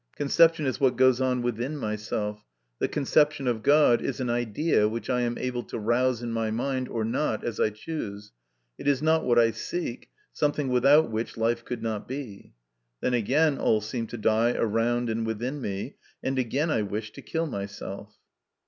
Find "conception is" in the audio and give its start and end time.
0.15-0.79